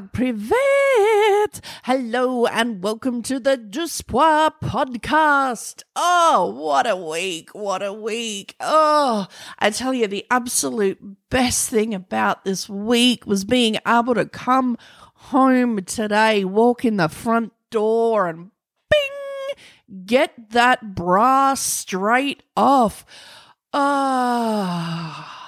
Privet. 0.00 1.60
Hello 1.84 2.46
and 2.46 2.82
welcome 2.82 3.20
to 3.24 3.38
the 3.38 3.58
Duspois 3.58 4.48
podcast. 4.62 5.82
Oh, 5.94 6.54
what 6.56 6.88
a 6.88 6.96
week. 6.96 7.50
What 7.54 7.82
a 7.82 7.92
week. 7.92 8.56
Oh, 8.58 9.26
I 9.58 9.68
tell 9.68 9.92
you, 9.92 10.06
the 10.06 10.24
absolute 10.30 10.98
best 11.28 11.68
thing 11.68 11.92
about 11.92 12.44
this 12.44 12.70
week 12.70 13.26
was 13.26 13.44
being 13.44 13.76
able 13.86 14.14
to 14.14 14.24
come 14.24 14.78
home 15.14 15.84
today, 15.84 16.42
walk 16.42 16.86
in 16.86 16.96
the 16.96 17.08
front 17.08 17.52
door 17.70 18.28
and 18.28 18.50
bing, 18.90 20.06
get 20.06 20.50
that 20.52 20.94
bra 20.94 21.52
straight 21.52 22.42
off. 22.56 23.04
Ah. 23.74 25.38
Oh, 25.38 25.41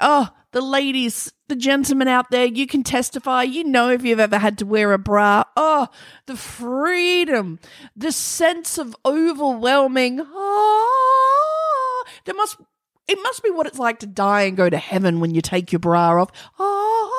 Oh, 0.00 0.28
the 0.52 0.60
ladies, 0.60 1.32
the 1.48 1.56
gentlemen 1.56 2.08
out 2.08 2.30
there, 2.30 2.46
you 2.46 2.66
can 2.66 2.82
testify. 2.82 3.42
You 3.42 3.64
know 3.64 3.90
if 3.90 4.04
you've 4.04 4.20
ever 4.20 4.38
had 4.38 4.58
to 4.58 4.66
wear 4.66 4.92
a 4.92 4.98
bra. 4.98 5.44
Oh, 5.56 5.88
the 6.26 6.36
freedom, 6.36 7.58
the 7.96 8.12
sense 8.12 8.78
of 8.78 8.96
overwhelming. 9.04 10.20
Oh, 10.22 12.04
there 12.24 12.34
must, 12.34 12.56
it 13.06 13.18
must 13.22 13.42
be 13.42 13.50
what 13.50 13.66
it's 13.66 13.78
like 13.78 13.98
to 14.00 14.06
die 14.06 14.42
and 14.42 14.56
go 14.56 14.70
to 14.70 14.78
heaven 14.78 15.20
when 15.20 15.34
you 15.34 15.42
take 15.42 15.72
your 15.72 15.80
bra 15.80 16.22
off. 16.22 16.30
Oh, 16.58 17.14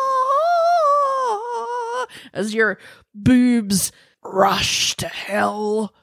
as 2.34 2.54
your 2.54 2.80
boobs 3.14 3.92
rush 4.24 4.96
to 4.98 5.08
hell. 5.08 5.94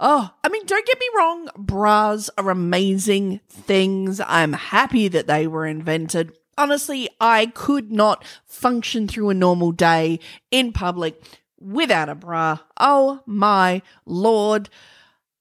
Oh, 0.00 0.30
I 0.44 0.48
mean, 0.48 0.64
don't 0.64 0.86
get 0.86 1.00
me 1.00 1.08
wrong, 1.16 1.48
bras 1.56 2.30
are 2.38 2.50
amazing 2.50 3.40
things. 3.48 4.20
I'm 4.20 4.52
happy 4.52 5.08
that 5.08 5.26
they 5.26 5.46
were 5.46 5.66
invented 5.66 6.32
honestly, 6.58 7.08
I 7.20 7.46
could 7.46 7.90
not 7.90 8.24
function 8.44 9.08
through 9.08 9.30
a 9.30 9.34
normal 9.34 9.72
day 9.72 10.18
in 10.50 10.72
public 10.72 11.22
without 11.58 12.08
a 12.08 12.14
bra. 12.14 12.58
Oh 12.78 13.22
my 13.24 13.80
lord. 14.04 14.68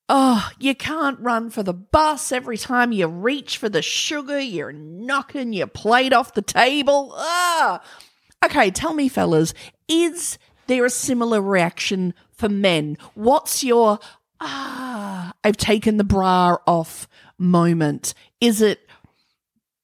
Oh, 0.08 0.50
you 0.58 0.74
can't 0.74 1.20
run 1.20 1.50
for 1.50 1.64
the 1.64 1.74
bus 1.74 2.32
every 2.32 2.58
time 2.58 2.94
you 2.94 3.08
reach 3.08 3.58
for 3.58 3.68
the 3.68 3.82
sugar. 3.82 4.40
You're 4.40 4.72
knocking 4.72 5.52
your 5.52 5.68
plate 5.68 6.14
off 6.14 6.34
the 6.34 6.42
table. 6.42 7.14
Ah. 7.18 7.82
Okay, 8.46 8.72
tell 8.72 8.94
me, 8.94 9.10
fellas, 9.10 9.54
is 9.90 10.38
there 10.68 10.86
a 10.86 10.90
similar 10.90 11.42
reaction 11.42 12.14
for 12.32 12.48
men? 12.48 12.98
What's 13.16 13.64
your 13.64 14.00
ah, 14.40 15.34
I've 15.44 15.58
taken 15.58 15.98
the 15.98 16.04
bra 16.04 16.58
off 16.66 17.08
moment? 17.38 18.14
Is 18.42 18.62
it 18.62 18.88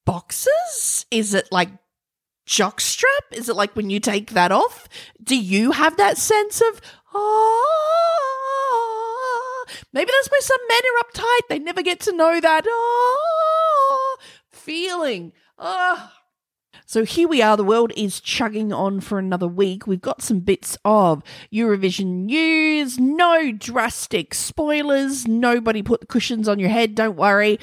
boxes? 0.06 1.06
Is 1.12 1.34
it 1.34 1.52
like 1.52 1.70
jockstrap? 2.48 3.32
Is 3.32 3.50
it 3.50 3.56
like 3.56 3.76
when 3.76 3.90
you 3.90 4.00
take 4.00 4.32
that 4.32 4.52
off? 4.52 4.88
Do 5.22 5.36
you 5.38 5.72
have 5.72 5.98
that 5.98 6.18
sense 6.18 6.62
of 6.62 6.82
oh? 7.14 7.60
Maybe 9.92 10.12
that's 10.12 10.30
why 10.30 10.40
some 10.42 10.60
men 10.68 10.82
are 10.82 11.04
uptight. 11.04 11.48
They 11.50 11.60
never 11.60 11.82
get 11.82 12.00
to 12.02 12.16
know 12.16 12.40
that 12.40 12.66
oh 12.68 14.18
feeling. 14.50 15.34
Oh. 15.58 16.12
So 16.94 17.06
here 17.06 17.28
we 17.28 17.42
are. 17.42 17.58
The 17.58 17.64
world 17.64 17.92
is 17.98 18.20
chugging 18.20 18.72
on 18.72 19.00
for 19.00 19.18
another 19.18 19.48
week. 19.48 19.88
We've 19.88 20.00
got 20.00 20.22
some 20.22 20.42
bits 20.42 20.78
of 20.86 21.24
Eurovision 21.52 22.26
news. 22.26 23.00
No 23.00 23.52
drastic 23.52 24.36
spoilers. 24.36 25.28
Nobody 25.28 25.82
put 25.82 26.02
the 26.02 26.06
cushions 26.06 26.48
on 26.48 26.60
your 26.60 26.70
head. 26.70 26.94
Don't 26.94 27.16
worry. 27.16 27.60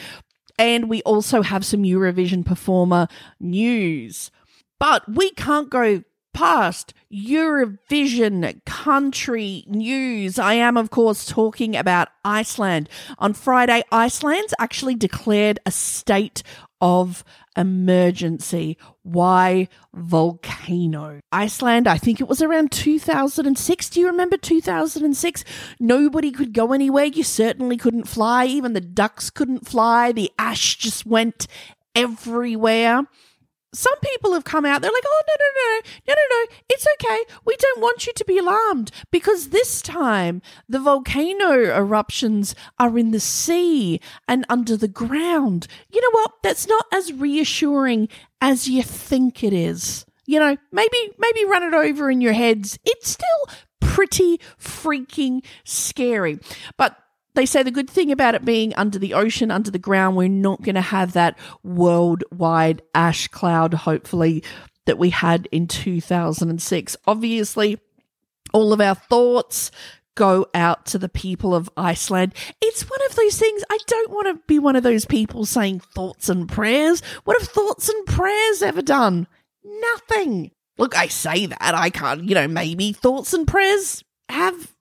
And 0.58 0.90
we 0.90 1.00
also 1.02 1.42
have 1.42 1.64
some 1.64 1.84
Eurovision 1.84 2.44
performer 2.44 3.06
news. 3.38 4.32
But 4.80 5.08
we 5.08 5.30
can't 5.30 5.70
go 5.70 6.02
past 6.34 6.92
Eurovision 7.12 8.64
country 8.64 9.62
news. 9.68 10.40
I 10.40 10.54
am, 10.54 10.76
of 10.76 10.90
course, 10.90 11.24
talking 11.24 11.76
about 11.76 12.08
Iceland. 12.24 12.88
On 13.18 13.32
Friday, 13.32 13.84
Iceland's 13.92 14.54
actually 14.58 14.96
declared 14.96 15.60
a 15.64 15.70
state 15.70 16.42
of 16.80 17.24
emergency. 17.56 18.78
Why 19.10 19.66
volcano? 19.92 21.20
Iceland, 21.32 21.88
I 21.88 21.98
think 21.98 22.20
it 22.20 22.28
was 22.28 22.40
around 22.40 22.70
2006. 22.70 23.90
Do 23.90 23.98
you 23.98 24.06
remember 24.06 24.36
2006? 24.36 25.44
Nobody 25.80 26.30
could 26.30 26.52
go 26.52 26.72
anywhere. 26.72 27.06
You 27.06 27.24
certainly 27.24 27.76
couldn't 27.76 28.06
fly. 28.06 28.44
Even 28.44 28.72
the 28.72 28.80
ducks 28.80 29.28
couldn't 29.28 29.66
fly. 29.66 30.12
The 30.12 30.30
ash 30.38 30.76
just 30.76 31.04
went 31.04 31.48
everywhere 31.96 33.02
some 33.72 33.98
people 34.00 34.32
have 34.32 34.44
come 34.44 34.64
out, 34.64 34.82
they're 34.82 34.90
like, 34.90 35.04
oh, 35.06 35.22
no, 35.28 35.34
no, 35.38 35.46
no, 35.56 35.80
no, 36.08 36.14
no, 36.14 36.36
no, 36.36 36.56
it's 36.68 36.86
okay. 36.94 37.20
We 37.44 37.56
don't 37.56 37.80
want 37.80 38.06
you 38.06 38.12
to 38.12 38.24
be 38.24 38.38
alarmed 38.38 38.90
because 39.10 39.48
this 39.48 39.80
time 39.80 40.42
the 40.68 40.80
volcano 40.80 41.52
eruptions 41.52 42.54
are 42.78 42.98
in 42.98 43.12
the 43.12 43.20
sea 43.20 44.00
and 44.26 44.44
under 44.48 44.76
the 44.76 44.88
ground. 44.88 45.66
You 45.90 46.00
know 46.00 46.10
what? 46.12 46.42
That's 46.42 46.66
not 46.66 46.86
as 46.92 47.12
reassuring 47.12 48.08
as 48.40 48.68
you 48.68 48.82
think 48.82 49.44
it 49.44 49.52
is. 49.52 50.04
You 50.26 50.38
know, 50.38 50.56
maybe, 50.72 51.12
maybe 51.18 51.44
run 51.44 51.62
it 51.62 51.74
over 51.74 52.10
in 52.10 52.20
your 52.20 52.32
heads. 52.32 52.78
It's 52.84 53.08
still 53.08 53.26
pretty 53.80 54.38
freaking 54.58 55.44
scary. 55.64 56.38
But 56.76 56.96
they 57.34 57.46
say 57.46 57.62
the 57.62 57.70
good 57.70 57.88
thing 57.88 58.10
about 58.10 58.34
it 58.34 58.44
being 58.44 58.74
under 58.74 58.98
the 58.98 59.14
ocean, 59.14 59.50
under 59.50 59.70
the 59.70 59.78
ground, 59.78 60.16
we're 60.16 60.28
not 60.28 60.62
going 60.62 60.74
to 60.74 60.80
have 60.80 61.12
that 61.12 61.38
worldwide 61.62 62.82
ash 62.94 63.28
cloud, 63.28 63.74
hopefully, 63.74 64.42
that 64.86 64.98
we 64.98 65.10
had 65.10 65.48
in 65.52 65.68
2006. 65.68 66.96
Obviously, 67.06 67.78
all 68.52 68.72
of 68.72 68.80
our 68.80 68.94
thoughts 68.94 69.70
go 70.16 70.46
out 70.54 70.86
to 70.86 70.98
the 70.98 71.08
people 71.08 71.54
of 71.54 71.70
Iceland. 71.76 72.34
It's 72.60 72.88
one 72.88 73.00
of 73.08 73.16
those 73.16 73.38
things, 73.38 73.62
I 73.70 73.78
don't 73.86 74.10
want 74.10 74.26
to 74.28 74.42
be 74.46 74.58
one 74.58 74.76
of 74.76 74.82
those 74.82 75.04
people 75.04 75.46
saying 75.46 75.80
thoughts 75.80 76.28
and 76.28 76.48
prayers. 76.48 77.00
What 77.24 77.40
have 77.40 77.48
thoughts 77.48 77.88
and 77.88 78.06
prayers 78.06 78.62
ever 78.62 78.82
done? 78.82 79.26
Nothing. 79.64 80.50
Look, 80.78 80.96
I 80.96 81.06
say 81.06 81.46
that. 81.46 81.58
I 81.60 81.90
can't, 81.90 82.24
you 82.24 82.34
know, 82.34 82.48
maybe 82.48 82.92
thoughts 82.92 83.32
and 83.32 83.46
prayers 83.46 84.02
have 84.28 84.74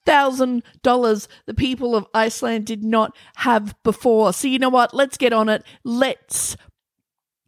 $3,000 0.06 1.28
the 1.46 1.54
people 1.54 1.96
of 1.96 2.08
Iceland 2.14 2.66
did 2.66 2.84
not 2.84 3.16
have 3.38 3.76
before. 3.84 4.34
So, 4.34 4.48
you 4.48 4.60
know 4.60 4.70
what? 4.70 4.94
Let's 4.94 5.18
get 5.18 5.34
on 5.34 5.50
it. 5.50 5.64
Let's 5.84 6.56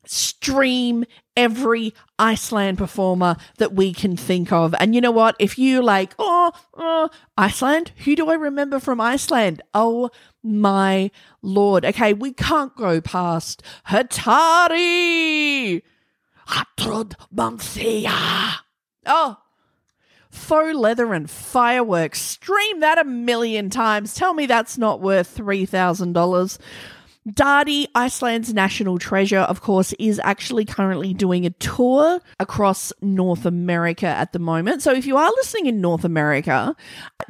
stream 0.05 1.05
every 1.35 1.93
Iceland 2.19 2.77
performer 2.77 3.37
that 3.57 3.73
we 3.73 3.93
can 3.93 4.17
think 4.17 4.51
of. 4.51 4.75
And 4.79 4.93
you 4.93 5.01
know 5.01 5.11
what? 5.11 5.35
If 5.39 5.57
you 5.57 5.81
like, 5.81 6.13
oh, 6.19 6.51
oh, 6.73 7.09
Iceland, 7.37 7.91
who 8.03 8.15
do 8.15 8.29
I 8.29 8.35
remember 8.35 8.79
from 8.79 8.99
Iceland? 9.01 9.61
Oh 9.73 10.09
my 10.43 11.09
lord. 11.41 11.85
Okay, 11.85 12.13
we 12.13 12.33
can't 12.33 12.75
go 12.75 12.99
past 13.01 13.63
Hatari. 13.87 15.81
Hatrud 16.49 17.15
Manthea. 17.33 18.55
Oh, 19.05 19.37
faux 20.33 20.75
leather 20.75 21.13
and 21.13 21.29
fireworks. 21.29 22.21
Stream 22.21 22.79
that 22.79 22.97
a 22.97 23.03
million 23.03 23.69
times. 23.69 24.13
Tell 24.13 24.33
me 24.33 24.45
that's 24.45 24.77
not 24.77 25.01
worth 25.01 25.37
$3,000. 25.37 26.57
Daði, 27.29 27.87
Iceland's 27.95 28.53
national 28.53 28.99
treasure, 28.99 29.39
of 29.39 29.61
course, 29.61 29.93
is 29.93 30.19
actually 30.23 30.65
currently 30.65 31.13
doing 31.13 31.45
a 31.45 31.51
tour 31.51 32.19
across 32.37 32.91
North 33.01 33.45
America 33.45 34.07
at 34.07 34.33
the 34.33 34.39
moment. 34.39 34.81
So 34.81 34.91
if 34.91 35.05
you 35.05 35.15
are 35.15 35.29
listening 35.37 35.67
in 35.67 35.79
North 35.79 36.03
America, 36.03 36.75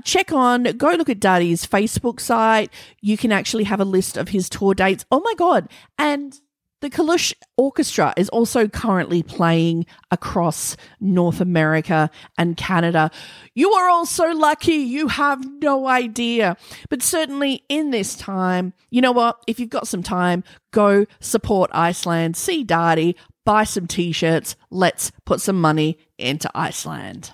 check 0.03 0.31
on, 0.31 0.63
go 0.63 0.91
look 0.91 1.09
at 1.09 1.19
Daði's 1.19 1.67
Facebook 1.67 2.19
site. 2.19 2.71
You 3.01 3.17
can 3.17 3.31
actually 3.31 3.65
have 3.65 3.79
a 3.79 3.85
list 3.85 4.17
of 4.17 4.29
his 4.29 4.49
tour 4.49 4.73
dates. 4.73 5.05
Oh 5.11 5.19
my 5.19 5.35
God. 5.35 5.69
And 5.99 6.39
the 6.83 6.89
Kalush 6.89 7.33
Orchestra 7.55 8.13
is 8.17 8.27
also 8.27 8.67
currently 8.67 9.23
playing 9.23 9.85
across 10.11 10.75
North 10.99 11.39
America 11.39 12.09
and 12.37 12.57
Canada. 12.57 13.09
You 13.55 13.71
are 13.71 13.87
all 13.87 14.05
so 14.05 14.33
lucky, 14.33 14.73
you 14.73 15.07
have 15.07 15.49
no 15.61 15.87
idea. 15.87 16.57
But 16.89 17.01
certainly 17.01 17.63
in 17.69 17.91
this 17.91 18.15
time, 18.15 18.73
you 18.91 18.99
know 18.99 19.13
what? 19.13 19.41
If 19.47 19.61
you've 19.61 19.69
got 19.69 19.87
some 19.87 20.03
time, 20.03 20.43
go 20.71 21.05
support 21.21 21.71
Iceland, 21.73 22.35
see 22.35 22.65
Daði, 22.65 23.15
buy 23.45 23.63
some 23.63 23.87
t 23.87 24.11
shirts. 24.11 24.57
Let's 24.69 25.13
put 25.25 25.39
some 25.39 25.61
money 25.61 25.97
into 26.17 26.51
Iceland. 26.53 27.31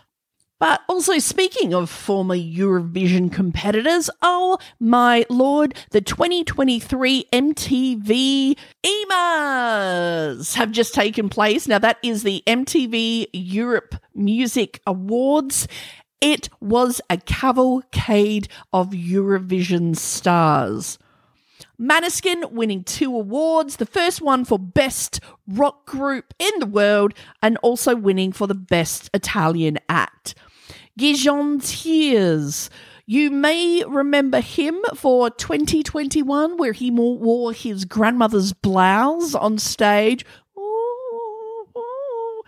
But 0.59 0.81
also, 0.89 1.19
speaking 1.19 1.73
of 1.73 1.89
former 1.89 2.35
Eurovision 2.35 3.31
competitors, 3.31 4.09
oh 4.21 4.57
my 4.77 5.25
lord, 5.29 5.73
the 5.91 6.01
2023 6.01 7.27
MTV 7.31 8.57
EMAs 8.85 10.55
have 10.55 10.71
just 10.71 10.93
taken 10.93 11.29
place. 11.29 11.65
Now, 11.65 11.79
that 11.79 11.97
is 12.03 12.23
the 12.23 12.43
MTV 12.45 13.27
Europe 13.31 13.95
Music 14.13 14.81
Awards. 14.85 15.65
It 16.19 16.49
was 16.59 16.99
a 17.09 17.15
cavalcade 17.15 18.49
of 18.73 18.89
Eurovision 18.89 19.95
stars. 19.95 20.99
Maneskin 21.79 22.51
winning 22.51 22.83
two 22.83 23.15
awards, 23.15 23.77
the 23.77 23.85
first 23.85 24.21
one 24.21 24.43
for 24.43 24.59
Best 24.59 25.21
Rock 25.47 25.85
Group 25.85 26.33
in 26.37 26.51
the 26.59 26.65
World, 26.65 27.13
and 27.41 27.57
also 27.63 27.95
winning 27.95 28.33
for 28.33 28.47
the 28.47 28.55
Best 28.55 29.09
Italian 29.13 29.79
Act. 29.87 30.35
Gjon's 30.99 31.81
Tears 31.81 32.69
You 33.05 33.31
may 33.31 33.85
remember 33.87 34.41
him 34.41 34.77
for 34.95 35.29
2021, 35.29 36.57
where 36.57 36.73
he 36.73 36.91
wore 36.91 37.53
his 37.53 37.85
grandmother's 37.85 38.51
blouse 38.51 39.33
on 39.33 39.59
stage. 39.59 40.25
Ooh, 40.57 41.65
ooh. 41.77 42.43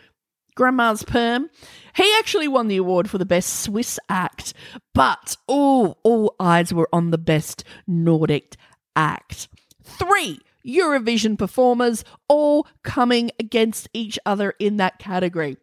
Grandma's 0.56 1.04
perm. 1.04 1.50
He 1.96 2.14
actually 2.20 2.50
won 2.50 2.68
the 2.68 2.76
award 2.76 3.10
for 3.10 3.18
the 3.18 3.26
best 3.26 3.62
Swiss 3.62 3.98
act, 4.10 4.54
but 4.94 5.38
oh, 5.48 5.96
all 6.04 6.36
eyes 6.38 6.74
were 6.74 6.90
on 6.92 7.12
the 7.12 7.18
best 7.18 7.64
Nordic 7.88 8.58
act. 8.98 9.48
Three 9.82 10.40
Eurovision 10.68 11.38
performers, 11.38 12.04
all 12.28 12.68
coming 12.84 13.32
against 13.40 13.88
each 13.94 14.20
other 14.26 14.56
in 14.60 14.76
that 14.76 15.00
category. 15.00 15.56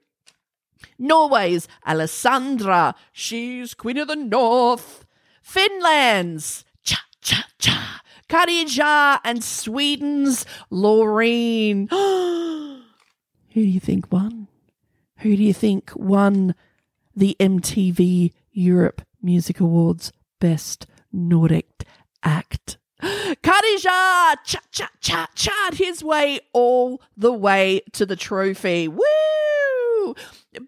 Norway's 0.99 1.69
Alessandra, 1.87 2.95
she's 3.13 3.75
Queen 3.75 3.99
of 3.99 4.09
the 4.09 4.17
North. 4.17 5.05
Finland's 5.43 6.65
Cha 6.83 6.99
Cha 7.23 7.45
Cha, 7.59 8.01
Käärijä, 8.29 9.21
and 9.25 9.43
Sweden's 9.43 10.45
Loreen. 10.71 11.89
Who 11.91 12.83
do 13.55 13.61
you 13.61 13.81
think 13.81 14.13
won? 14.13 14.49
Who 15.19 15.37
do 15.37 15.43
you 15.43 15.55
think 15.55 15.91
won 15.97 16.55
the 17.17 17.37
MTV 17.41 18.33
Europe 18.53 19.03
Music 19.23 19.61
Awards 19.61 20.13
Best 20.41 20.87
Nordic 21.13 21.85
Act? 22.23 22.79
Käärijä, 23.03 24.37
cha 24.45 24.61
cha 24.71 24.89
cha 25.01 25.27
cha 25.35 25.71
his 25.73 26.03
way 26.03 26.41
all 26.53 27.01
the 27.17 27.33
way 27.33 27.81
to 27.93 28.05
the 28.05 28.17
trophy. 28.17 28.89
Woo! 28.89 29.48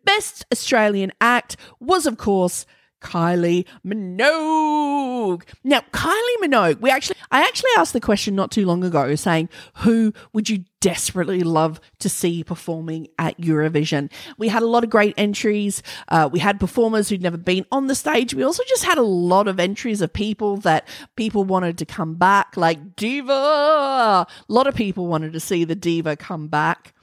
Best 0.05 0.47
Australian 0.53 1.13
Act 1.21 1.57
was, 1.79 2.07
of 2.07 2.17
course, 2.19 2.67
Kylie 3.01 3.65
Minogue. 3.85 5.43
Now, 5.65 5.81
Kylie 5.93 6.37
Minogue, 6.43 6.81
we 6.81 6.91
actually 6.91 7.17
I 7.31 7.43
actually 7.43 7.71
asked 7.77 7.93
the 7.93 8.01
question 8.01 8.35
not 8.35 8.51
too 8.51 8.67
long 8.67 8.85
ago 8.85 9.15
saying 9.15 9.49
who 9.77 10.13
would 10.33 10.49
you 10.49 10.65
desperately 10.81 11.41
love 11.41 11.81
to 12.01 12.09
see 12.09 12.43
performing 12.43 13.09
at 13.19 13.39
Eurovision. 13.39 14.11
We 14.39 14.49
had 14.49 14.63
a 14.63 14.67
lot 14.67 14.83
of 14.83 14.91
great 14.91 15.15
entries. 15.17 15.83
Uh, 16.09 16.29
we 16.31 16.39
had 16.39 16.59
performers 16.59 17.09
who'd 17.09 17.23
never 17.23 17.37
been 17.37 17.67
on 17.71 17.87
the 17.87 17.95
stage. 17.95 18.35
We 18.35 18.43
also 18.43 18.63
just 18.69 18.85
had 18.85 18.99
a 18.99 19.03
lot 19.03 19.47
of 19.47 19.61
entries 19.61 20.01
of 20.01 20.13
people 20.13 20.57
that 20.59 20.89
people 21.17 21.45
wanted 21.45 21.79
to 21.79 21.87
come 21.87 22.15
back, 22.15 22.57
like 22.57 22.97
Diva. 22.97 23.33
A 23.33 24.27
lot 24.49 24.67
of 24.67 24.75
people 24.75 25.07
wanted 25.07 25.33
to 25.35 25.41
see 25.41 25.65
the 25.65 25.77
Diva 25.77 26.17
come 26.17 26.49
back. 26.49 26.95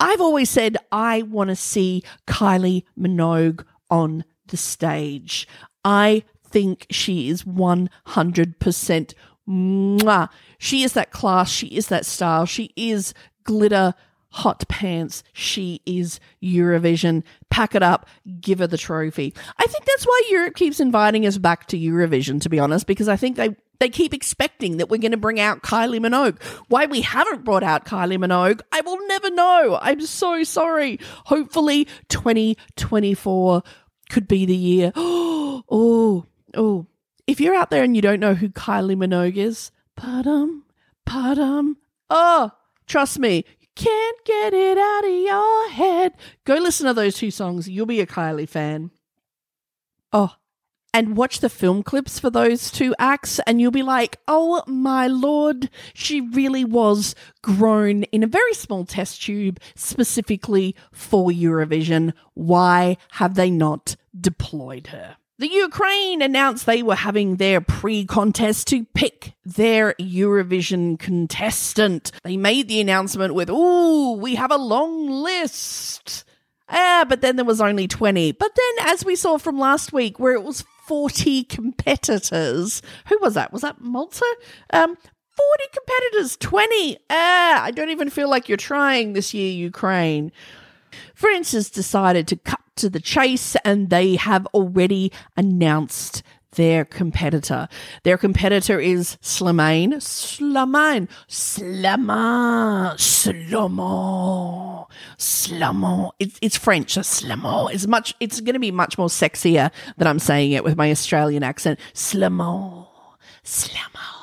I've 0.00 0.20
always 0.20 0.50
said 0.50 0.76
I 0.92 1.22
want 1.22 1.48
to 1.48 1.56
see 1.56 2.02
Kylie 2.26 2.84
Minogue 2.98 3.64
on 3.90 4.24
the 4.48 4.56
stage. 4.56 5.48
I 5.84 6.24
think 6.44 6.86
she 6.90 7.28
is 7.28 7.44
100% 7.44 9.14
mwah. 9.48 10.28
She 10.58 10.82
is 10.82 10.92
that 10.92 11.10
class. 11.10 11.50
She 11.50 11.66
is 11.68 11.88
that 11.88 12.06
style. 12.06 12.46
She 12.46 12.72
is 12.76 13.14
glitter 13.44 13.94
hot 14.30 14.66
pants. 14.68 15.22
She 15.32 15.80
is 15.86 16.20
Eurovision. 16.42 17.22
Pack 17.50 17.74
it 17.74 17.82
up, 17.82 18.06
give 18.40 18.58
her 18.58 18.66
the 18.66 18.76
trophy. 18.76 19.34
I 19.56 19.66
think 19.66 19.84
that's 19.84 20.06
why 20.06 20.22
Europe 20.30 20.54
keeps 20.54 20.80
inviting 20.80 21.26
us 21.26 21.38
back 21.38 21.66
to 21.68 21.78
Eurovision, 21.78 22.40
to 22.42 22.48
be 22.48 22.58
honest, 22.58 22.86
because 22.86 23.08
I 23.08 23.16
think 23.16 23.36
they 23.36 23.56
they 23.80 23.88
keep 23.88 24.12
expecting 24.12 24.78
that 24.78 24.88
we're 24.88 24.98
going 24.98 25.12
to 25.12 25.16
bring 25.16 25.38
out 25.38 25.62
Kylie 25.62 26.00
Minogue. 26.00 26.42
Why 26.68 26.86
we 26.86 27.00
haven't 27.00 27.44
brought 27.44 27.62
out 27.62 27.84
Kylie 27.84 28.18
Minogue, 28.18 28.60
I 28.72 28.80
will 28.80 28.98
never 29.06 29.30
know. 29.30 29.78
I'm 29.80 30.00
so 30.00 30.42
sorry. 30.44 30.98
Hopefully, 31.26 31.86
2024 32.08 33.62
could 34.10 34.28
be 34.28 34.46
the 34.46 34.56
year. 34.56 34.92
oh, 34.96 36.26
oh. 36.56 36.86
If 37.26 37.40
you're 37.40 37.54
out 37.54 37.70
there 37.70 37.84
and 37.84 37.94
you 37.94 38.02
don't 38.02 38.20
know 38.20 38.34
who 38.34 38.48
Kylie 38.48 38.96
Minogue 38.96 39.36
is, 39.36 39.70
padum, 39.98 40.62
padum. 41.06 41.74
Oh, 42.08 42.50
trust 42.86 43.18
me, 43.18 43.44
you 43.60 43.66
can't 43.74 44.24
get 44.24 44.54
it 44.54 44.78
out 44.78 45.04
of 45.04 45.10
your 45.10 45.70
head. 45.70 46.14
Go 46.44 46.54
listen 46.54 46.86
to 46.86 46.94
those 46.94 47.16
two 47.16 47.30
songs. 47.30 47.68
You'll 47.68 47.86
be 47.86 48.00
a 48.00 48.06
Kylie 48.06 48.48
fan. 48.48 48.90
Oh, 50.10 50.34
and 50.98 51.16
watch 51.16 51.38
the 51.38 51.48
film 51.48 51.84
clips 51.84 52.18
for 52.18 52.28
those 52.28 52.72
two 52.72 52.92
acts, 52.98 53.38
and 53.46 53.60
you'll 53.60 53.70
be 53.70 53.84
like, 53.84 54.18
oh 54.26 54.64
my 54.66 55.06
lord, 55.06 55.70
she 55.94 56.20
really 56.20 56.64
was 56.64 57.14
grown 57.40 58.02
in 58.02 58.24
a 58.24 58.26
very 58.26 58.52
small 58.52 58.84
test 58.84 59.22
tube 59.22 59.60
specifically 59.76 60.74
for 60.90 61.30
Eurovision. 61.30 62.14
Why 62.34 62.96
have 63.12 63.34
they 63.34 63.48
not 63.48 63.94
deployed 64.20 64.88
her? 64.88 65.18
The 65.38 65.46
Ukraine 65.46 66.20
announced 66.20 66.66
they 66.66 66.82
were 66.82 66.96
having 66.96 67.36
their 67.36 67.60
pre 67.60 68.04
contest 68.04 68.66
to 68.68 68.84
pick 68.86 69.34
their 69.44 69.94
Eurovision 70.00 70.98
contestant. 70.98 72.10
They 72.24 72.36
made 72.36 72.66
the 72.66 72.80
announcement 72.80 73.34
with, 73.34 73.50
Ooh, 73.50 74.14
we 74.14 74.34
have 74.34 74.50
a 74.50 74.56
long 74.56 75.08
list. 75.08 76.24
Ah, 76.68 77.06
but 77.08 77.20
then 77.20 77.36
there 77.36 77.44
was 77.44 77.60
only 77.60 77.86
20. 77.86 78.32
But 78.32 78.50
then, 78.56 78.86
as 78.88 79.04
we 79.04 79.14
saw 79.14 79.38
from 79.38 79.60
last 79.60 79.92
week, 79.92 80.18
where 80.18 80.34
it 80.34 80.42
was 80.42 80.64
40 80.88 81.44
competitors. 81.44 82.80
Who 83.08 83.18
was 83.20 83.34
that? 83.34 83.52
Was 83.52 83.60
that 83.60 83.80
Malta? 83.80 84.24
Um, 84.72 84.96
40 84.96 85.04
competitors, 85.72 86.36
20. 86.38 86.98
Ah, 87.10 87.62
I 87.62 87.70
don't 87.70 87.90
even 87.90 88.08
feel 88.08 88.30
like 88.30 88.48
you're 88.48 88.56
trying 88.56 89.12
this 89.12 89.34
year, 89.34 89.52
Ukraine. 89.52 90.32
France 91.14 91.52
has 91.52 91.68
decided 91.68 92.26
to 92.28 92.36
cut 92.36 92.60
to 92.76 92.88
the 92.88 93.00
chase, 93.00 93.54
and 93.64 93.90
they 93.90 94.16
have 94.16 94.46
already 94.54 95.12
announced 95.36 96.22
their 96.58 96.84
competitor. 96.84 97.68
Their 98.02 98.18
competitor 98.18 98.80
is 98.80 99.16
Slimane. 99.22 99.94
Slimane. 99.94 101.08
Slimane. 101.28 102.96
Slimane. 102.98 104.86
Slimane. 105.16 106.10
It's, 106.18 106.38
it's 106.42 106.56
French. 106.56 106.94
So 106.94 107.02
Slimane. 107.02 107.72
It's 107.72 107.86
much, 107.86 108.12
it's 108.18 108.40
going 108.40 108.54
to 108.54 108.60
be 108.60 108.72
much 108.72 108.98
more 108.98 109.06
sexier 109.06 109.70
than 109.98 110.08
I'm 110.08 110.18
saying 110.18 110.50
it 110.50 110.64
with 110.64 110.76
my 110.76 110.90
Australian 110.90 111.44
accent. 111.44 111.78
Slimane. 111.94 112.88
Slimane. 113.44 114.16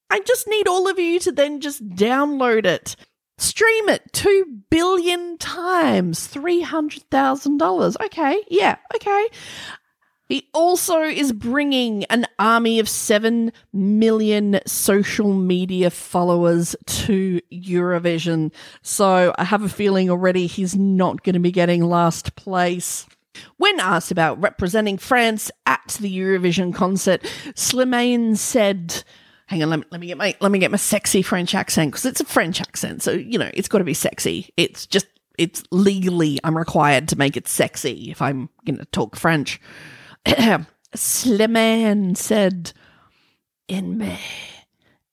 I 0.09 0.21
just 0.21 0.49
need 0.49 0.67
all 0.67 0.89
of 0.89 0.99
you 0.99 1.21
to 1.21 1.31
then 1.31 1.61
just 1.61 1.87
download 1.91 2.65
it. 2.65 2.97
Stream 3.37 3.91
it 3.91 4.11
2 4.15 4.63
billion 4.71 5.37
times. 5.37 6.27
$300,000. 6.27 7.97
Okay, 8.07 8.43
yeah, 8.49 8.77
okay. 8.95 9.29
He 10.29 10.49
also 10.53 11.01
is 11.01 11.33
bringing 11.33 12.05
an 12.05 12.27
army 12.39 12.81
of 12.81 12.89
7 12.89 13.51
million 13.73 14.61
social 14.67 15.33
media 15.33 15.91
followers 15.91 16.77
to 16.87 17.41
Eurovision. 17.51 18.53
So 18.83 19.35
I 19.39 19.45
have 19.45 19.63
a 19.63 19.71
feeling 19.71 20.11
already 20.11 20.47
he's 20.47 20.77
not 20.77 21.23
going 21.23 21.35
to 21.35 21.41
be 21.41 21.51
getting 21.51 21.83
last 21.83 22.37
place. 22.37 23.07
When 23.57 23.81
asked 23.81 24.11
about 24.11 24.41
representing 24.43 24.99
France 24.99 25.51
at 25.65 25.97
the 26.01 26.15
Eurovision 26.15 26.75
concert, 26.75 27.23
Slimane 27.55 28.37
said, 28.37 29.05
Hang 29.47 29.63
on, 29.63 29.71
let 29.71 29.79
me, 29.79 29.87
let 29.91 30.01
me 30.01 30.07
get 30.09 30.19
my 30.19 30.37
let 30.41 30.53
me 30.53 30.59
get 30.59 30.71
my 30.71 30.77
sexy 30.77 31.23
French 31.23 31.55
accent 31.55 31.93
because 31.93 32.05
it's 32.05 32.21
a 32.21 32.25
French 32.27 32.61
accent, 32.61 33.03
so 33.03 33.13
you 33.13 33.39
know 33.39 33.51
it's 33.55 33.69
got 33.69 33.79
to 33.79 33.85
be 33.85 33.95
sexy. 33.95 34.53
It's 34.59 34.87
just 34.87 35.07
it's 35.39 35.63
legally 35.71 36.39
I'm 36.45 36.59
required 36.59 37.09
to 37.09 37.17
make 37.17 37.35
it 37.35 37.49
sexy 37.49 38.11
if 38.11 38.21
I'm 38.21 38.51
going 38.67 38.77
to 38.77 38.85
talk 38.87 39.17
French. 39.17 39.59
Slimane 40.95 42.15
said, 42.15 42.73
In 43.67 43.97
May, 43.97 44.21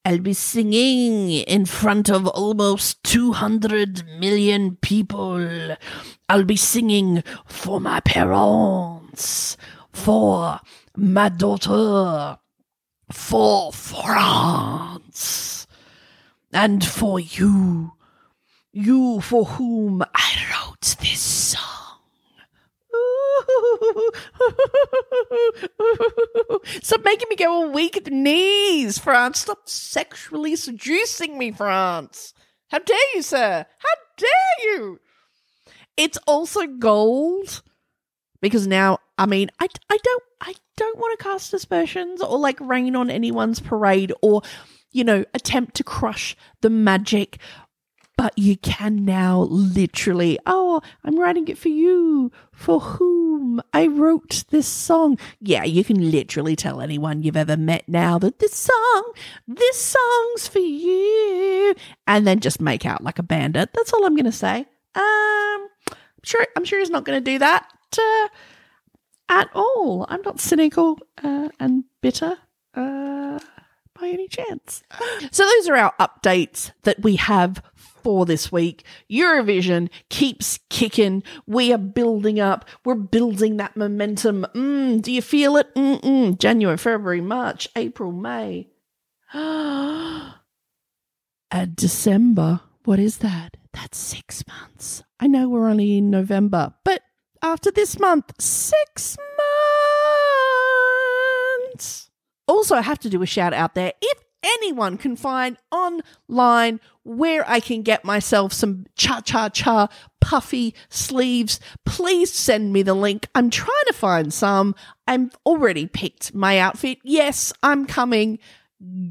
I'll 0.03 0.19
be 0.19 0.33
singing 0.33 1.31
in 1.31 1.65
front 1.65 2.09
of 2.09 2.27
almost 2.27 3.01
200 3.05 4.05
million 4.19 4.75
people. 4.75 5.77
I'll 6.27 6.43
be 6.43 6.57
singing 6.57 7.23
for 7.45 7.79
my 7.79 8.01
parents, 8.01 9.55
for 9.93 10.59
my 10.97 11.29
daughter, 11.29 12.37
for 13.09 13.71
France, 13.71 15.65
and 16.51 16.83
for 16.83 17.21
you, 17.21 17.93
you 18.73 19.21
for 19.21 19.45
whom 19.45 20.03
I 20.13 20.35
wrote 20.51 20.97
this 20.99 21.21
song. 21.21 21.84
Stop 26.81 27.03
making 27.03 27.27
me 27.29 27.35
go 27.35 27.51
all 27.51 27.71
weak 27.71 27.97
at 27.97 28.05
the 28.05 28.11
knees, 28.11 28.97
France. 28.97 29.39
Stop 29.39 29.67
sexually 29.67 30.55
seducing 30.55 31.37
me, 31.37 31.51
France. 31.51 32.33
How 32.69 32.79
dare 32.79 33.15
you, 33.15 33.21
sir? 33.21 33.65
How 33.79 33.89
dare 34.17 34.29
you? 34.63 34.99
It's 35.97 36.17
also 36.27 36.67
gold 36.67 37.61
because 38.41 38.67
now, 38.67 38.99
I 39.17 39.25
mean, 39.25 39.49
I, 39.59 39.67
I 39.89 39.97
don't, 40.03 40.23
I 40.41 40.53
don't 40.77 40.97
want 40.97 41.17
to 41.17 41.23
cast 41.23 41.53
aspersions 41.53 42.21
or 42.21 42.37
like 42.37 42.59
rain 42.59 42.95
on 42.95 43.09
anyone's 43.09 43.59
parade 43.59 44.13
or, 44.21 44.41
you 44.91 45.03
know, 45.03 45.25
attempt 45.33 45.75
to 45.75 45.83
crush 45.83 46.35
the 46.61 46.69
magic 46.69 47.39
but 48.17 48.37
you 48.37 48.57
can 48.57 49.03
now 49.03 49.41
literally, 49.49 50.39
oh, 50.45 50.81
I'm 51.03 51.19
writing 51.19 51.47
it 51.47 51.57
for 51.57 51.69
you, 51.69 52.31
for 52.51 52.79
whom 53.55 53.61
I 53.73 53.87
wrote 53.87 54.43
this 54.49 54.67
song. 54.67 55.17
Yeah, 55.39 55.63
you 55.63 55.83
can 55.83 56.11
literally 56.11 56.55
tell 56.55 56.81
anyone 56.81 57.23
you've 57.23 57.37
ever 57.37 57.57
met 57.57 57.87
now 57.87 58.19
that 58.19 58.39
this 58.39 58.53
song, 58.53 59.13
this 59.47 59.95
song's 59.95 60.47
for 60.47 60.59
you, 60.59 61.75
and 62.07 62.27
then 62.27 62.39
just 62.39 62.61
make 62.61 62.85
out 62.85 63.03
like 63.03 63.19
a 63.19 63.23
bandit. 63.23 63.69
That's 63.73 63.93
all 63.93 64.05
I'm 64.05 64.15
going 64.15 64.25
to 64.25 64.31
say. 64.31 64.65
Um, 64.95 65.69
I'm 65.91 66.23
sure, 66.23 66.45
I'm 66.55 66.65
sure 66.65 66.79
he's 66.79 66.89
not 66.89 67.05
going 67.05 67.23
to 67.23 67.31
do 67.31 67.39
that 67.39 67.67
uh, 67.97 68.27
at 69.29 69.49
all. 69.53 70.05
I'm 70.09 70.21
not 70.21 70.39
cynical 70.39 70.99
uh, 71.23 71.49
and 71.59 71.85
bitter. 72.01 72.37
Uh, 72.73 73.39
by 73.99 74.07
any 74.07 74.27
chance. 74.27 74.83
So, 75.31 75.45
those 75.45 75.69
are 75.69 75.75
our 75.75 75.93
updates 75.99 76.71
that 76.83 77.01
we 77.01 77.15
have 77.15 77.61
for 78.05 78.25
this 78.25 78.51
week. 78.51 78.85
Eurovision 79.09 79.89
keeps 80.09 80.59
kicking. 80.69 81.23
We 81.47 81.73
are 81.73 81.79
building 81.79 82.39
up. 82.39 82.65
We're 82.83 82.95
building 82.95 83.57
that 83.57 83.75
momentum. 83.75 84.45
Mm, 84.53 85.01
do 85.01 85.11
you 85.11 85.23
feel 85.23 85.57
it? 85.57 85.73
Mm-mm. 85.73 86.37
January, 86.37 86.77
February, 86.77 87.21
March, 87.21 87.67
April, 87.75 88.11
May. 88.11 88.67
At 89.33 90.35
December. 91.75 92.61
What 92.83 92.99
is 92.99 93.17
that? 93.17 93.57
That's 93.73 93.97
six 93.97 94.43
months. 94.47 95.01
I 95.19 95.25
know 95.25 95.49
we're 95.49 95.67
only 95.67 95.97
in 95.97 96.11
November, 96.11 96.75
but 96.83 97.01
after 97.41 97.71
this 97.71 97.99
month, 97.99 98.33
six 98.39 99.17
months. 99.17 99.34
Also, 102.65 102.77
I 102.77 102.81
have 102.81 102.97
to 103.01 103.11
do 103.11 103.21
a 103.21 103.27
shout 103.27 103.53
out 103.53 103.75
there. 103.75 103.93
If 104.01 104.23
anyone 104.41 104.97
can 104.97 105.15
find 105.15 105.55
online 105.71 106.79
where 107.03 107.47
I 107.47 107.59
can 107.59 107.83
get 107.83 108.03
myself 108.03 108.53
some 108.53 108.87
cha 108.95 109.21
cha 109.21 109.49
cha 109.49 109.87
puffy 110.19 110.73
sleeves, 110.89 111.59
please 111.85 112.33
send 112.33 112.73
me 112.73 112.81
the 112.81 112.95
link. 112.95 113.27
I'm 113.35 113.51
trying 113.51 113.85
to 113.85 113.93
find 113.93 114.33
some. 114.33 114.73
I've 115.07 115.37
already 115.45 115.85
picked 115.85 116.33
my 116.33 116.57
outfit. 116.57 116.97
Yes, 117.03 117.53
I'm 117.61 117.85
coming 117.85 118.39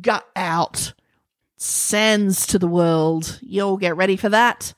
gut 0.01 0.27
out. 0.35 0.93
Sands 1.57 2.49
to 2.49 2.59
the 2.59 2.67
world. 2.67 3.39
You'll 3.41 3.77
get 3.77 3.97
ready 3.97 4.17
for 4.17 4.31
that. 4.31 4.75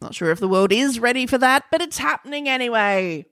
Not 0.00 0.16
sure 0.16 0.32
if 0.32 0.40
the 0.40 0.48
world 0.48 0.72
is 0.72 0.98
ready 0.98 1.24
for 1.24 1.38
that, 1.38 1.66
but 1.70 1.80
it's 1.80 1.98
happening 1.98 2.48
anyway. 2.48 3.26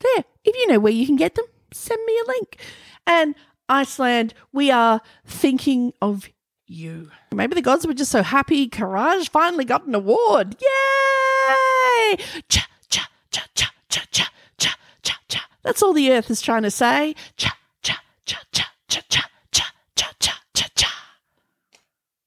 There, 0.00 0.24
if 0.44 0.54
you 0.54 0.66
know 0.66 0.80
where 0.80 0.92
you 0.92 1.06
can 1.06 1.16
get 1.16 1.34
them, 1.34 1.46
send 1.72 2.04
me 2.04 2.20
a 2.22 2.28
link. 2.28 2.58
And 3.06 3.34
Iceland, 3.70 4.34
we 4.52 4.72
are 4.72 5.00
thinking 5.24 5.92
of 6.02 6.28
you. 6.66 7.10
Maybe 7.32 7.54
the 7.54 7.62
gods 7.62 7.86
were 7.86 7.94
just 7.94 8.10
so 8.10 8.22
happy 8.22 8.68
Käärijä 8.68 9.30
finally 9.30 9.64
got 9.64 9.86
an 9.86 9.94
award. 9.94 10.56
Yay! 10.60 12.16
Cha, 12.48 12.66
cha, 12.88 13.08
cha, 13.30 13.46
cha, 13.54 13.72
cha, 13.88 14.02
cha, 14.10 14.28
cha, 14.58 14.76
cha, 15.02 15.18
cha. 15.28 15.40
That's 15.62 15.82
all 15.82 15.92
the 15.92 16.12
earth 16.12 16.30
is 16.30 16.42
trying 16.42 16.64
to 16.64 16.70
say. 16.70 17.14
Cha, 17.36 17.56
cha, 17.82 18.02
cha, 18.26 18.38
cha, 18.56 18.66
cha, 18.88 19.00
cha, 19.08 19.22
cha, 19.52 19.64
cha, 19.94 20.12
cha, 20.18 20.40
cha, 20.52 20.66
cha. 20.74 20.88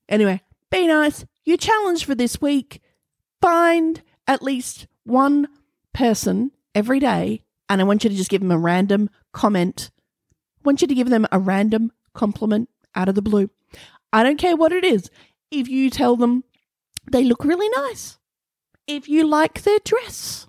Anyway, 0.07 0.41
be 0.71 0.88
nice. 0.88 1.25
Your 1.43 1.57
challenge 1.57 2.05
for 2.05 2.15
this 2.15 2.41
week 2.41 2.81
find 3.41 4.01
at 4.27 4.41
least 4.41 4.88
one 5.03 5.50
person 5.93 6.51
every 6.73 7.01
day, 7.01 7.43
and 7.67 7.81
I 7.81 7.83
want 7.83 8.05
you 8.05 8.09
to 8.09 8.15
just 8.15 8.29
give 8.29 8.39
them 8.39 8.51
a 8.51 8.57
random 8.57 9.09
comment. 9.33 9.91
Want 10.63 10.82
you 10.82 10.88
to 10.88 10.96
give 10.96 11.10
them 11.10 11.27
a 11.32 11.39
random 11.39 11.91
compliment 12.13 12.70
out 12.96 13.10
of 13.10 13.15
the 13.15 13.22
blue. 13.22 13.50
I 14.12 14.24
don't 14.24 14.38
care 14.38 14.55
what 14.55 14.72
it 14.72 14.84
is. 14.84 15.10
If 15.51 15.67
you 15.67 15.89
tell 15.89 16.15
them 16.15 16.43
they 17.12 17.24
look 17.24 17.43
really 17.43 17.70
nice, 17.70 18.17
if 18.88 19.08
you 19.08 19.27
like 19.27 19.63
their 19.63 19.79
dress, 19.84 20.48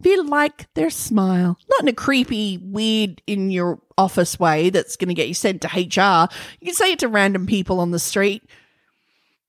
if 0.00 0.06
you 0.06 0.24
like 0.24 0.72
their 0.74 0.90
smile, 0.90 1.58
not 1.70 1.82
in 1.82 1.88
a 1.88 1.92
creepy, 1.92 2.58
weird, 2.58 3.22
in 3.26 3.50
your 3.50 3.80
office 3.96 4.38
way 4.38 4.70
that's 4.70 4.96
going 4.96 5.08
to 5.08 5.14
get 5.14 5.28
you 5.28 5.34
sent 5.34 5.62
to 5.62 5.68
HR. 5.68 6.32
You 6.60 6.66
can 6.66 6.74
say 6.74 6.92
it 6.92 6.98
to 7.00 7.08
random 7.08 7.46
people 7.46 7.78
on 7.80 7.90
the 7.90 7.98
street. 7.98 8.42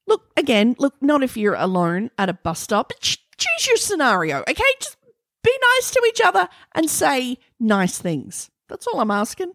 Look, 0.05 0.31
again, 0.35 0.75
look, 0.79 0.95
not 1.01 1.23
if 1.23 1.37
you're 1.37 1.55
alone 1.55 2.11
at 2.17 2.29
a 2.29 2.33
bus 2.33 2.59
stop, 2.59 2.89
but 2.89 3.01
choose 3.01 3.67
your 3.67 3.77
scenario, 3.77 4.41
okay? 4.41 4.63
Just 4.79 4.97
be 5.43 5.57
nice 5.77 5.91
to 5.91 6.03
each 6.07 6.21
other 6.23 6.49
and 6.75 6.89
say 6.89 7.37
nice 7.59 7.97
things. 7.97 8.51
That's 8.69 8.85
all 8.87 8.99
I'm 8.99 9.11
asking. 9.11 9.53